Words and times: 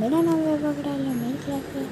मेरा 0.00 0.20
नाम 0.22 0.38
है 0.40 0.56
बकराल 0.58 1.00
है 1.06 1.14
मेरी 1.14 1.38
क्लास 1.38 1.64
है। 1.72 1.82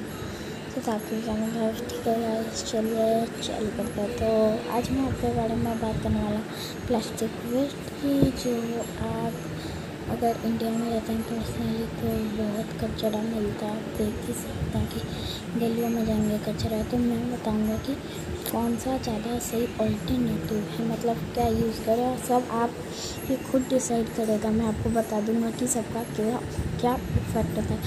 तो 0.73 0.81
चैनल 1.25 1.51
है 1.55 1.67
ठीक 1.89 2.07
है 2.07 2.43
चलिए, 2.61 3.09
चल 3.41 3.67
करते 3.77 4.01
हैं 4.01 4.15
तो 4.17 4.71
आज 4.77 4.89
मैं 4.91 5.03
आपके 5.07 5.33
बारे 5.35 5.55
में 5.55 5.79
बात 5.81 6.01
करने 6.03 6.23
वाला 6.23 6.39
प्लास्टिक 6.87 7.35
वेस्ट 7.45 7.91
की, 7.99 8.13
जो 8.43 8.53
आप 9.09 9.33
अगर 10.09 10.39
इंडिया 10.45 10.71
में 10.71 10.89
रहते 10.89 11.13
हैं 11.13 11.23
तो 11.23 11.35
पर्सनली 11.35 11.85
तो 11.99 12.15
बहुत 12.37 12.73
कचरा 12.81 13.21
मिलता 13.21 13.65
है, 13.65 13.75
आप 13.75 13.97
देख 13.97 14.25
ही 14.27 14.33
सकते 14.41 14.77
हैं 14.77 14.87
कि 14.87 15.59
गलियों 15.59 15.89
में 15.89 16.05
जाएँगे 16.05 16.37
कचरा 16.47 16.81
तो 16.91 16.97
मैं 16.97 17.21
बताऊँगा 17.33 17.77
कि 17.85 17.97
कौन 18.51 18.75
सा 18.77 18.97
ज़्यादा 18.97 19.37
सही 19.39 19.65
ऑल्टरनेटिव 19.81 20.57
है? 20.69 20.85
मतलब 20.87 21.17
क्या 21.33 21.47
यूज़ 21.47 21.81
करें? 21.85 22.05
और 22.05 22.17
सब 22.19 22.47
आप 22.53 22.71
ये 23.29 23.35
खुद 23.51 23.65
डिसाइड 23.69 24.07
करेगा। 24.15 24.49
मैं 24.51 24.65
आपको 24.65 24.89
बता 24.89 25.19
दूँगा 25.21 25.51
कि 25.51 25.67
सबका 25.67 26.03
क्या 26.15 26.39
क्या 26.79 26.93
इफ़ेक्ट 26.93 27.57
होता 27.57 27.73
है। 27.73 27.79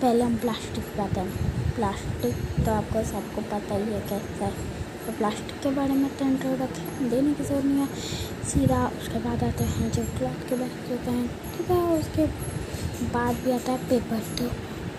पहले 0.00 0.24
हम 0.24 0.36
प्लास्टिक 0.36 0.84
पे 0.96 1.02
आते 1.02 1.20
हैं। 1.20 1.74
प्लास्टिक 1.74 2.64
तो 2.64 2.70
आपको 2.72 3.02
सबको 3.04 3.40
पता 3.50 3.74
ही 3.74 3.92
है 3.92 4.00
कैसा 4.08 4.44
है। 4.44 4.52
तो 5.06 5.12
प्लास्टिक 5.12 5.60
के 5.62 5.70
बारे 5.76 5.94
में 5.94 6.08
तो 6.18 6.24
इंट्रोडक्शन 6.24 7.08
देने 7.10 7.32
की 7.34 7.44
ज़रूरत 7.44 7.64
नहीं 7.64 7.78
है। 7.78 7.88
सीधा 8.50 8.86
उसके 8.98 9.18
बाद 9.24 9.42
आते 9.44 9.64
हैं 9.64 9.90
जो 9.92 10.02
क्लॉथ 10.18 10.48
के 10.48 10.56
बैग 10.56 10.90
होते 10.90 11.10
हैं, 11.10 11.26
ठीक 11.56 11.70
है 11.70 11.98
उसके 11.98 12.26
बाद 13.14 13.34
भी 13.44 13.50
आता 13.52 13.72
है 13.72 13.88
पेपर 13.88 14.20
तो 14.38 14.48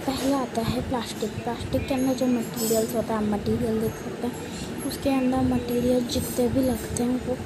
पहले 0.08 0.34
आता 0.34 0.62
है 0.62 0.82
प्लास्टिक। 0.90 1.30
प्लास्टिक 1.44 1.88
के 1.88 1.94
अंदर 1.94 2.14
जो 2.14 2.26
मटेरियल्स 2.28 2.96
होता 2.96 3.14
है, 3.14 3.18
आप 3.18 3.30
मटीरियल 3.30 3.80
देख 3.82 3.96
सकते 4.04 4.28
हैं। 4.28 4.88
उसके 4.88 5.10
अंदर 5.12 5.42
मटेरियल 5.46 6.08
जितने 6.08 6.48
भी 6.48 6.62
लगते 6.62 7.04
हैं 7.04 7.20
वो, 7.28 7.38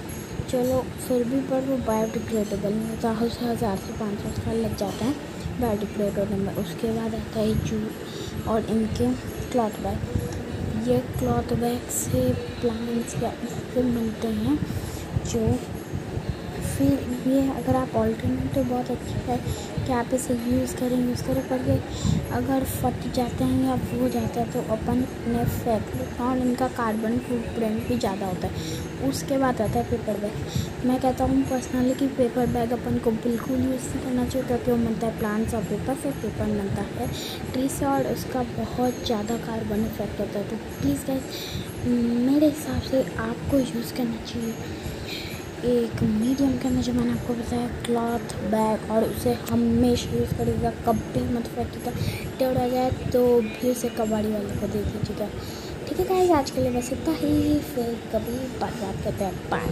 चलो 0.49 0.81
फिर 1.07 1.23
भी, 1.23 1.39
पर 1.49 1.61
वो 1.65 1.77
बायोडिग्रेडेबल 1.85 2.73
नहीं 2.73 2.89
होता। 2.89 3.09
है 3.11 3.27
उसे 3.27 3.45
हज़ार 3.45 3.77
से 3.77 3.93
पाँच 3.99 4.19
सौ 4.19 4.41
साल 4.41 4.57
लग 4.57 4.75
जाता 4.77 5.05
है 5.05 5.13
बायोडिग्रेडेबल 5.61 6.37
में। 6.37 6.55
उसके 6.55 6.91
बाद 6.91 7.15
आता 7.15 7.39
है 7.39 7.53
जूट 7.65 8.47
और 8.47 8.69
इनके 8.69 9.11
क्लॉथ 9.51 9.81
बैग 9.83 10.87
ये 10.87 10.99
क्लॉथ 11.19 11.53
बैग 11.59 11.89
से 11.91 12.21
प्लांट्स 12.61 13.15
या 13.23 13.31
इससे 13.43 13.81
मिलते 13.85 14.27
हैं 14.35 14.57
जो 15.25 15.41
फिर 16.79 16.99
ये 17.27 17.39
अगर 17.51 17.75
आप 17.75 17.95
ऑल्टरनेटिव 17.97 18.63
बहुत 18.65 18.91
अच्छा 18.91 19.31
है 19.31 19.37
कि 19.85 19.91
आप 19.93 20.13
इसे 20.13 20.33
यूज़ 20.33 20.75
करें 20.77 20.97
यूज़ 20.99 21.23
करें। 21.23 21.41
पर 21.49 21.69
ये 21.69 21.79
अगर 22.33 22.63
फट 22.65 23.11
जाते 23.15 23.43
हैं 23.43 23.65
या 23.65 23.73
हो 23.91 24.09
जाता 24.09 24.39
है 24.39 24.51
तो 24.51 24.61
अपन 24.73 25.03
ने 25.27 25.43
फेंक 25.47 26.21
और 26.21 26.37
इनका 26.39 26.67
कार्बन 26.77 27.17
फुटप्रिंट 27.19 27.87
भी 27.87 27.97
ज़्यादा 27.97 28.25
होता 28.25 28.47
है। 28.47 29.07
उसके 29.09 29.37
बाद 29.37 29.61
आता 29.61 29.79
है 29.79 29.83
पेपर 29.89 30.19
बैग 30.21 30.87
मैं 30.87 30.99
कहता 31.01 31.23
हूँ 31.23 31.41
पर्सनली 31.49 31.93
कि 31.95 32.07
पेपर 32.17 32.47
बैग 32.53 32.71
अपन 32.73 32.97
को 32.99 33.11
बिल्कुल 33.19 33.57
यूज़ 33.57 33.87
नहीं 33.87 34.03
करना 34.03 34.25
चाहिए, 34.25 34.47
क्योंकि 34.47 34.71
वो 34.71 34.77
मिलता 34.77 35.07
है 35.07 35.17
प्लांट्स 35.19 35.53
और 35.53 35.63
पेपर 35.65 35.95
से 35.95 36.11
पेपर 36.21 36.45
मिलता 36.47 36.81
है। 36.91 37.07
ट्री 37.51 37.67
से 37.69 37.85
और 37.85 38.07
उसका 38.13 38.43
बहुत 38.55 39.05
ज़्यादा 39.05 39.37
कार्बन 39.45 39.85
इफ़ेक्ट 39.85 40.19
होता 40.19 40.39
है। 40.39 40.47
तो 40.49 40.55
प्लीज़ 40.81 41.05
गाइस 41.07 41.23
मेरे 42.25 42.47
हिसाब 42.47 42.81
से 42.83 43.03
आपको 43.21 43.59
यूज़ 43.59 43.93
करना 43.97 44.25
चाहिए। 44.25 44.53
एक 45.65 46.01
मीडियम 46.03 46.51
के 46.57 46.67
अंदर 46.67 46.81
जो 46.81 46.93
मैंने 46.93 47.11
आपको 47.11 47.33
बताया 47.33 47.67
क्लॉथ 47.85 48.35
बैग 48.51 48.91
और 48.91 49.03
उसे 49.03 49.33
हमेशा 49.49 50.17
यूज़ 50.17 50.33
करिएगा 50.37 50.69
कभी 50.85 51.23
मत 51.33 51.47
फेंकिएगा 51.55 51.91
टेढ़ 52.39 52.57
आ 52.57 52.67
जाए 52.67 52.91
तो 53.11 53.23
भी 53.41 53.71
उसे 53.71 53.89
कबाड़ी 53.97 54.31
वाले 54.31 54.55
को 54.59 54.67
दे 54.67 54.83
दीजिएगा। 54.83 55.27
ठीक 55.87 55.99
है 55.99 56.05
गाइस 56.05 56.31
आज 56.31 56.51
के 56.51 56.61
लिए 56.61 56.71
बस 56.71 56.91
इतना 56.93 57.13
ही, 57.15 57.59
फिर 57.71 57.93
कभी 58.13 58.37
बात 58.59 59.03
करते 59.03 59.23
हैं। 59.23 59.49
बाय 59.51 59.67